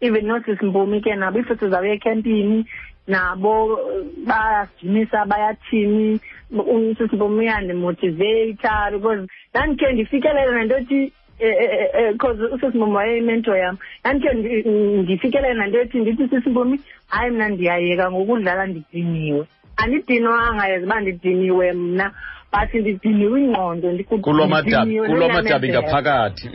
even 0.00 0.24
nosisimbumi 0.26 1.00
ke 1.00 1.14
nabo 1.16 1.38
iifesi 1.38 1.68
zabo 1.68 1.86
ekempini 1.86 2.66
nabo 3.06 3.78
bayajimisa 4.26 5.24
bayathini 5.24 6.20
usisimbumi 6.50 7.38
uyandimotivatha 7.38 8.90
because 8.92 9.26
ndandikhe 9.54 9.92
ndifikelele 9.92 10.52
nento 10.52 10.76
ethi 10.76 11.12
eh 11.38 12.12
because 12.12 12.38
eh, 12.40 12.44
eh, 12.44 12.50
eh, 12.52 12.54
usesimama 12.54 12.98
wayeyimento 12.98 13.56
yami 13.56 13.78
yandike 14.04 14.34
ndifikelele 14.68 15.54
nanto 15.54 15.80
ethi 15.80 15.98
ndithi 15.98 16.28
sisibomi 16.28 16.80
hayi 17.08 17.30
mna 17.30 17.48
ndiyayeka 17.48 18.10
ngokudlala 18.10 18.66
ndidiniwe 18.66 19.46
andidinwanga 19.76 20.68
yazi 20.68 20.86
uba 20.86 21.00
ndidiniwe 21.00 21.72
mna 21.72 22.12
but 22.52 22.74
ndidiniwe 22.74 23.40
ingqondo 23.42 23.88
ndikulo 23.92 24.46
madabi 24.46 25.68
ngaphakathi 25.72 26.48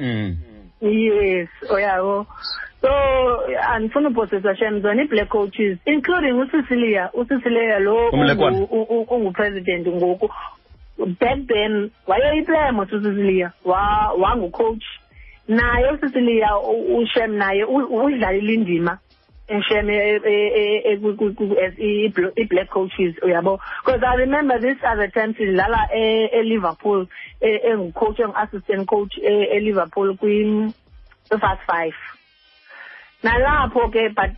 yes 0.82 1.50
oyabo 1.74 2.12
oh 2.12 2.24
oh. 2.24 2.26
so 2.82 2.90
andifuna 3.70 4.10
ubhosisa 4.10 4.56
shem 4.58 4.82
zona 4.82 5.04
i-black 5.04 5.28
coaches 5.30 5.78
including 5.86 6.40
usicilia 6.42 7.10
usicilia 7.14 7.80
lo 7.80 8.10
ungupresident 9.14 9.88
ngoku 9.88 10.30
back 11.20 11.38
then 11.48 11.92
why 12.06 12.18
usisilia 12.20 13.52
wangucoach 14.18 14.84
naye 15.48 15.92
usisilia 15.92 16.58
ushem 17.02 17.36
naye 17.38 17.64
udlalile 17.66 18.54
indima 18.54 18.98
Shem 19.68 19.90
as 19.90 21.74
i-black 21.80 22.70
coaches 22.70 23.16
uyabo 23.24 23.60
because 23.86 24.02
i 24.04 24.16
remember 24.16 24.58
this 24.60 24.78
other 24.84 25.10
time 25.10 25.34
sidlala 25.34 25.90
eliverpool 25.92 27.08
engucoach 27.42 28.20
engu-assistant 28.20 28.86
coach 28.88 29.18
eliverpool 29.18 30.16
kwi-fast 30.18 31.62
five 31.68 31.96
nalapho 33.24 33.90
ke 33.90 34.10
but 34.10 34.32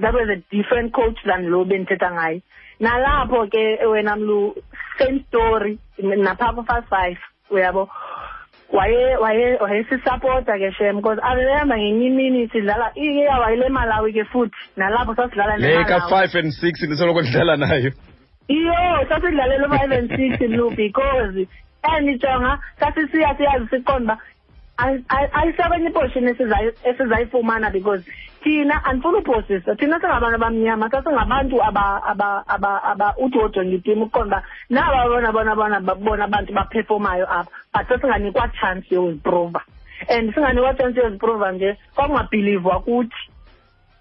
that 0.00 0.14
was 0.14 0.28
a 0.30 0.40
different 0.56 0.92
coach 0.92 1.18
than 1.26 1.46
lo 1.50 1.64
bendithetha 1.64 2.40
nalapho 2.80 3.46
ke 3.50 3.64
wena 3.86 4.16
mlu 4.18 4.54
same 4.98 5.20
story 5.28 5.78
napha 6.00 6.54
ko 6.54 6.62
fast 6.62 6.88
five 6.90 7.16
uyabo 7.50 7.88
waye 8.72 9.16
waye 9.22 9.58
wayesisapota 9.60 10.58
ke 10.58 10.70
shem 10.78 10.96
because 10.96 11.18
aremember 11.22 11.76
ngenye 11.78 12.06
imini 12.06 12.48
sidlala 12.50 12.90
iya 12.96 13.38
wayile 13.38 13.68
malawi 13.70 14.12
ke 14.12 14.24
futhi 14.32 14.56
nalapho 14.76 15.14
sasidlala 15.14 15.56
le 15.56 15.84
ka 15.84 15.98
5 16.10 16.40
and 16.42 16.50
6 16.52 16.90
nisoloko 16.90 17.22
sidlala 17.22 17.56
nayo 17.56 17.92
iyo 18.50 18.80
sasidlalela 19.08 19.66
5 19.70 19.98
and 19.98 20.10
6 20.10 20.58
lu 20.58 20.70
because 20.74 21.34
enijonga 21.94 22.58
sasisiya 22.80 23.36
siyazi 23.38 23.66
siqonda 23.70 24.18
ayisebenye 24.78 25.88
iposhini 25.90 26.34
esizayifumana 26.90 27.70
because 27.70 28.02
thina 28.42 28.84
andifuna 28.84 29.18
ubhosisa 29.18 29.76
thina 29.76 30.00
singabantu 30.00 30.34
abamnyama 30.34 30.90
sasingabantu 30.90 31.56
uthi 33.22 33.38
wojonga 33.38 33.74
itim 33.78 34.02
ukuqonda 34.02 34.42
uba 34.68 35.20
naba 35.20 35.32
bona 35.32 35.32
bona 35.32 35.54
bona 35.54 35.78
babona 35.80 36.24
abantu 36.26 36.50
baphefomayo 36.52 37.26
apha 37.30 37.50
but 37.72 37.86
sasinganikwa 37.88 38.48
tshansi 38.50 38.94
yoziprova 38.94 39.62
and 40.08 40.34
singanikwa 40.34 40.74
tshansi 40.74 40.98
yoziprova 40.98 41.52
nje 41.52 41.76
kwakungabhilivwa 41.94 42.80
kuthi 42.80 43.22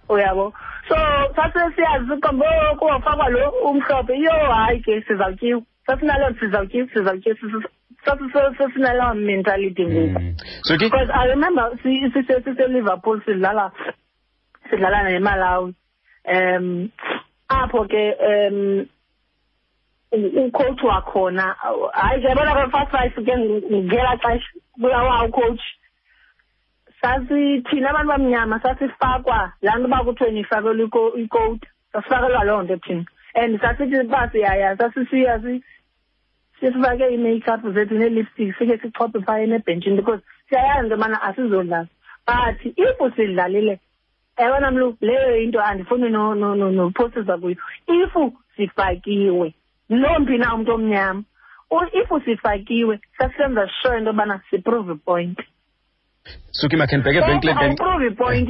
uyabo 0.09 0.53
so 0.89 0.95
sasesiyazi 1.35 2.17
kambo 2.21 2.45
oh, 2.45 2.75
kuwafakwa 2.75 3.29
lo 3.29 3.49
umhlophe 3.69 4.15
iyo 4.17 4.31
hayi 4.51 4.79
ke 4.81 5.01
sizawutyiwa 5.01 5.61
sasinaloo 5.85 6.33
sizawutyiwa 6.39 6.87
sizawutyiwa 6.93 7.37
sesinalawa 8.05 9.13
mentality 9.15 9.83
ngoku 9.85 10.19
mm. 10.19 10.35
because 10.79 11.09
i 11.13 11.25
remember 11.27 11.69
siseliverpool 11.83 13.19
sidlala 13.25 13.71
sidlala 14.69 14.99
nemalawi 15.09 15.75
um 16.27 16.89
apho 17.49 17.85
ke 17.85 18.15
um 18.49 18.85
ucoach 20.15 20.83
wakhona 20.83 21.55
hayi 22.01 22.21
ke 22.21 22.27
yabona 22.27 22.53
ke 22.59 22.65
first 22.73 22.91
five 22.91 23.13
ke 23.25 23.37
ngelaa 23.71 24.17
xesha 24.17 24.51
bulawaw 24.81 25.27
coach 25.39 25.61
sasithina 27.01 27.89
abantu 27.91 28.07
bamnyama 28.11 28.59
sasifakwa 28.63 29.51
laa 29.61 29.75
nto 29.77 29.87
uba 29.87 30.03
kuthiweni 30.05 30.39
ifakelwa 30.39 31.13
ikowuti 31.23 31.67
sasifakelwa 31.93 32.43
loo 32.49 32.61
nto 32.63 32.77
thina 32.77 33.05
and 33.35 33.61
sasithi 33.61 33.97
uba 34.05 34.29
siyaya 34.31 34.77
sasisiya 34.77 35.33
sesifake 36.63 37.05
i-makeup 37.13 37.61
zethu 37.75 37.93
ne-lipstick 37.99 38.51
sike 38.57 38.75
sichophe 38.81 39.19
phayeni 39.27 39.55
ebhentshini 39.59 39.95
because 39.99 40.21
siyayazi 40.49 40.79
into 40.83 40.93
yobana 40.95 41.17
asizodlala 41.27 41.81
but 42.29 42.57
if 42.85 42.93
sidlalile 43.17 43.75
ebona 44.45 44.69
mlu 44.75 44.87
leyo 45.07 45.31
into 45.43 45.59
andifuni 45.69 46.09
nophosisa 46.81 47.35
kuyo 47.37 47.55
if 47.87 48.33
sifakiwe 48.57 49.47
nomphi 49.89 50.37
na 50.43 50.47
umntu 50.55 50.71
omnyama 50.75 51.23
if 51.99 52.07
sifakiwe 52.25 52.99
sasisenza 53.17 53.69
sure 53.81 53.97
into 53.97 54.09
yobana 54.11 54.41
siprove 54.49 54.91
ipoint 54.93 55.39
suki 56.51 56.75
makhe 56.75 56.97
ndibheke 56.97 57.17
evenkileniprove 57.25 58.07
ipoint 58.07 58.49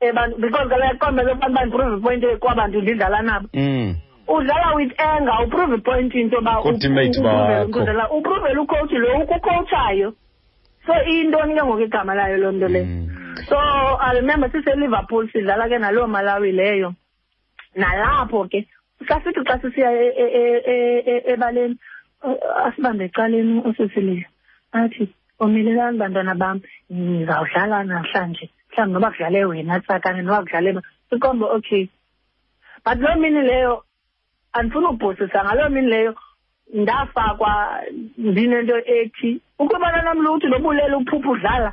eh, 0.00 0.14
because 0.38 0.68
kaloku 0.68 0.80
yaqombe 0.90 1.22
lokuba 1.22 1.64
ndiprove 1.66 1.96
ipoint 1.98 2.24
eh, 2.24 2.38
kwabantu 2.38 2.80
ndidlala 2.82 3.22
nabo 3.22 3.48
mm. 3.54 3.94
udlala 4.26 4.74
with 4.76 4.92
anger 4.98 5.30
uprove 5.44 5.74
ipoint 5.80 6.14
into 6.14 6.36
yoba 6.36 6.62
uzela 6.62 8.10
upruvele 8.10 8.58
ucoach 8.58 8.92
lo 8.92 9.18
ukucoachayo 9.20 10.12
so 10.86 10.92
intoni 11.10 11.54
ke 11.54 11.62
ngoku 11.64 11.80
igama 11.86 12.14
layo 12.14 12.36
loo 12.38 12.52
nto 12.52 12.68
leyo 12.68 12.84
mm. 12.84 13.36
so 13.48 13.56
aremember 14.00 14.50
siseliverpool 14.52 15.28
sidlala 15.32 15.68
ke 15.68 15.78
naloo 15.78 16.06
malawi 16.06 16.52
leyo 16.52 16.94
nalapho 17.76 18.48
ke 18.48 18.66
sasithi 19.08 19.44
xa 19.44 19.58
sisiya 19.58 19.92
e, 19.92 20.06
e, 20.16 20.42
e, 20.64 21.22
ebaleni 21.32 21.76
uh, 22.22 22.66
asibambe 22.66 23.04
ecaleni 23.04 23.60
usisileyo 23.60 24.24
athi 24.72 25.08
omelelani 25.38 25.98
bantwana 25.98 26.34
bam 26.34 26.60
ndizawudlala 26.90 27.84
namhlanje 27.84 28.50
mhlawumbi 28.72 28.92
noba 28.94 29.10
kudlale 29.10 29.44
wena 29.44 29.80
tsakane 29.80 30.22
noba 30.22 30.42
kudlale 30.42 30.80
sikomba 31.10 31.46
okay 31.52 31.88
but 32.84 32.98
loo 33.00 33.16
mini 33.20 33.40
leyo 33.42 33.84
andifuna 34.54 34.88
ubhusisa 34.90 35.44
ngaloo 35.44 35.68
mini 35.68 35.86
leyo 35.90 36.12
ndafakwa 36.80 37.52
ndinento 38.18 38.76
ethi 38.98 39.30
ukwebana 39.58 40.00
nam 40.06 40.18
luthi 40.24 40.46
lobulela 40.46 40.96
uphupha 40.96 41.30
udlala 41.30 41.70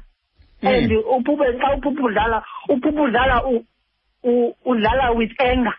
and 0.70 0.92
hmm. 0.94 1.04
uphuphe 1.18 1.48
xa 1.62 1.68
uphupha 1.78 2.04
udlala 2.08 2.38
uphupha 2.72 3.02
udlala 3.06 3.36
udlala 4.70 5.06
with 5.18 5.34
anger 5.50 5.76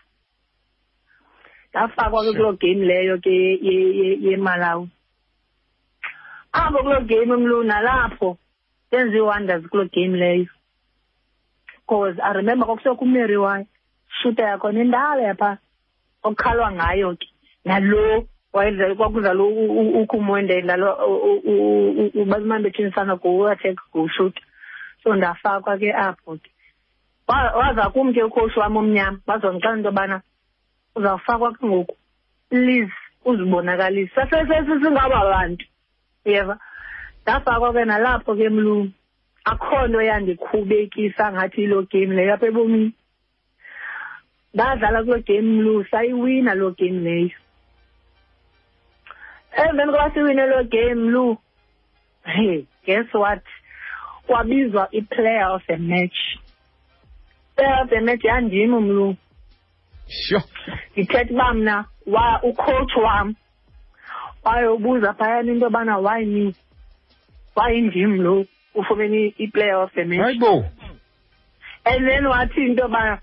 ndafakwa 1.69 2.19
ke 2.25 2.31
kuloo 2.37 2.53
game 2.61 2.83
leyo 2.89 3.15
ke 3.23 3.35
yemalawi 4.25 4.87
apho 6.61 6.77
kuloo 6.83 7.01
game 7.09 7.33
mlu 7.41 7.57
nalapho 7.63 8.29
ndenze 8.87 9.17
i-wonders 9.17 9.63
kuloo 9.71 9.89
game 9.93 10.15
leyo 10.21 10.47
because 11.77 12.15
i 12.21 12.31
remember 12.33 12.65
kwakusekho 12.65 13.05
umary 13.05 13.37
wayo 13.37 13.65
shuta 14.21 14.43
yakhona 14.49 14.81
indala 14.81 15.21
yaphaa 15.29 15.57
okukhalwa 16.23 16.71
ngayo 16.79 17.09
ke 17.19 17.27
nalo 17.67 18.27
kwakudlala 18.97 19.43
ukhumwende 20.01 20.55
lalo 20.63 20.89
balimane 22.29 22.63
betshinisana 22.65 23.15
go-attack 23.21 23.77
go-shoot 23.93 24.35
so 25.03 25.07
ndafakwa 25.15 25.73
ke 25.81 25.89
apho 25.91 26.31
ke 26.41 26.49
waza 27.27 27.85
kum 27.93 28.13
ke 28.13 28.21
ukhoshi 28.23 28.59
wam 28.59 28.77
omnyama 28.77 29.19
bazondixela 29.27 29.75
into 29.75 29.89
yobana 29.89 30.17
uzawufakwa 30.97 31.49
ke 31.57 31.61
ngoku 31.69 31.95
please 32.49 32.91
uzibonakalise 33.25 34.19
singaba 34.79 35.19
bantu 35.31 35.65
yeva 36.25 36.55
ndafakwa 37.23 37.73
ke 37.73 37.81
nalapho 37.85 38.31
ke 38.35 38.49
mlungu 38.49 38.91
akho 39.43 39.87
nto 39.87 40.01
yandikhubekisa 40.01 41.31
ngathi 41.33 41.63
ilo 41.63 41.81
game 41.91 42.15
leyo 42.15 42.33
apha 42.33 42.47
ebomini 42.47 42.91
badlala 44.53 45.01
kulo 45.05 45.19
game 45.25 45.59
lusa 45.65 46.03
iwina 46.09 46.53
lo 46.55 46.67
game 46.77 46.99
leyo 47.05 47.35
emveni 49.61 49.91
koba 49.91 50.09
siwine 50.13 50.45
lo 50.53 50.59
game 50.73 51.01
lu 51.13 51.37
hey 52.25 52.65
guess 52.85 53.09
what 53.13 53.41
kwabizwa 54.27 54.87
i-player 54.99 55.49
of 55.55 55.61
the 55.67 55.77
match 55.77 56.19
player 57.55 57.81
of 57.83 57.89
the 57.89 58.01
match 58.01 58.23
yandim 58.29 58.73
mlu 58.79 59.15
sure 60.07 60.43
ndithetha 60.95 61.33
uba 61.33 61.53
mna 61.53 61.85
wa 62.05 62.43
ucoach 62.43 62.95
wam 63.03 63.35
wayobuza 64.43 65.13
phayana 65.13 65.51
into 65.51 65.63
yobana 65.65 65.97
why 65.97 66.25
me 66.25 66.53
why 67.55 67.81
ndim 67.81 68.21
lo 68.21 68.45
ufumene 68.75 69.33
i-player 69.37 69.75
of 69.75 69.93
the 69.93 70.05
match 70.05 70.43
and 71.85 72.07
then 72.07 72.25
wathi 72.25 72.61
into 72.65 72.81
yobana 72.81 73.19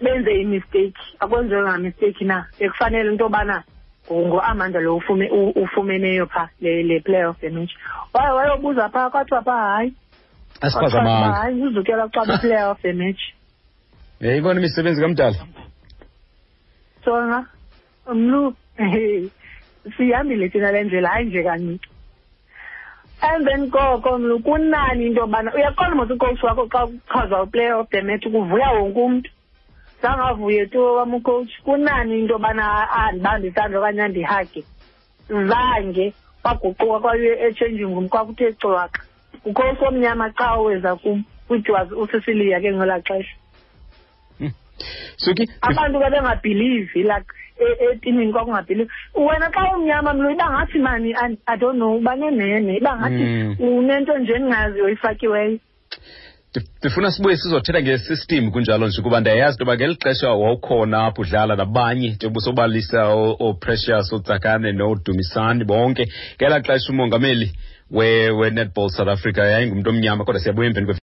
benze 0.00 0.30
imistake 0.40 0.94
akwenziwe 1.20 1.62
ngamistake 1.62 2.24
na 2.24 2.46
bekufanele 2.58 3.10
into 3.12 3.24
yobana 3.24 3.62
ngo-amanda 4.10 4.80
lo 4.80 4.96
ufume, 4.96 5.30
ufumeneyo 5.30 6.26
phaa 6.26 6.48
le, 6.60 6.82
le 6.82 7.00
playoff 7.00 7.42
yemitshi 7.42 7.76
waye 8.12 8.32
wayobuza 8.32 8.88
phaa 8.88 9.10
kwathiwa 9.10 9.42
phaa 9.42 9.76
hayi 9.76 9.92
hayi 11.32 11.62
uzukela 11.62 12.08
kuthiwa 12.08 12.38
playoff 12.42 12.84
yemitshi 12.84 13.34
yayibona 14.20 14.60
imisebenzi 14.60 15.00
kamdala 15.02 15.36
sona 17.04 17.46
mlu 18.14 18.54
siyihambile 19.96 20.48
thina 20.48 20.72
le 20.72 20.84
ndlela 20.84 21.08
hayi 21.08 21.26
nje 21.26 21.42
kancinci 21.42 21.88
emveni 23.34 23.70
koko 23.70 24.18
mlu 24.18 24.38
kunani 24.40 25.06
into 25.06 25.20
yobana 25.20 25.54
uyaqonda 25.54 25.94
mosikowusi 25.94 26.46
wakho 26.46 26.66
xa 26.68 26.84
uchaza 26.86 27.42
uplayoff 27.42 27.90
the 27.90 28.02
match 28.02 28.26
kuvuya 28.28 28.70
wonke 28.70 29.00
umntu 29.00 29.30
zangavuye 30.04 30.66
tu 30.66 30.78
wam 30.94 31.14
ucoach 31.14 31.50
kunani 31.64 32.20
into 32.20 32.32
yobana 32.34 32.66
andibambe 32.92 33.48
isandla 33.48 33.78
okanye 33.80 34.02
andihage 34.06 34.62
zange 35.48 36.06
kwaguquka 36.42 36.96
kwaye-etshenzing 37.02 38.08
kwakuthe 38.12 38.48
cwaka 38.60 39.00
ucoach 39.48 39.80
omnyama 39.88 40.26
xa 40.38 40.46
oweza 40.60 40.90
kum 41.00 41.24
kujwazi 41.48 41.94
usicilia 41.94 42.60
ke 42.60 42.68
ngelaa 42.76 43.00
xesha 43.08 43.36
hmm. 44.38 44.50
suki 45.16 45.44
abantu 45.62 45.96
babengabhilivi 45.98 47.00
like 47.10 47.30
e-, 47.64 47.78
etimini 47.92 48.32
kwakungabhilivi 48.32 48.90
wena 49.16 49.48
xa 49.54 49.62
umnyama 49.76 50.10
mlo 50.14 50.30
iba 50.30 50.46
ngathi 50.52 50.78
mani 50.80 51.14
i 51.46 51.56
don't 51.56 51.76
know 51.80 51.96
ubanenene 51.96 52.76
iba 52.76 52.92
ngathi 52.96 53.24
hmm. 53.24 53.56
unento 53.68 54.18
nje 54.18 54.32
endingaziyo 54.32 54.88
ifakiweyo 54.88 55.58
ndifuna 56.82 57.10
sibuye 57.12 57.36
sizothetha 57.36 57.82
ngesystem 57.82 58.50
kunjalo 58.50 58.86
nje 58.88 59.02
kuba 59.02 59.20
ndiyayazi 59.20 59.52
into 59.54 59.64
yoba 59.64 59.74
ngeli 59.76 59.96
xesha 60.02 60.26
wawukhona 60.28 60.96
apho 61.06 61.22
udlala 61.22 61.56
nabanye 61.56 62.08
njengoba 62.10 62.40
sobalisa 62.40 63.00
ooprecious 63.44 64.12
otsakane 64.12 64.72
noodumisani 64.72 65.64
bonke 65.64 66.04
ngela 66.36 66.60
xesha 66.66 66.92
umongameli 66.92 67.48
we-netball 67.94 68.88
south 68.96 69.08
africa 69.08 69.38
yayingumntu 69.52 69.88
omnyama 69.90 70.24
kodwa 70.24 70.40
siyabuya 70.40 70.68
emveni 70.68 70.86